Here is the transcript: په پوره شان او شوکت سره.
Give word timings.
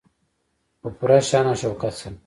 په 0.81 0.87
پوره 0.97 1.19
شان 1.29 1.45
او 1.49 1.55
شوکت 1.61 1.93
سره. 1.99 2.15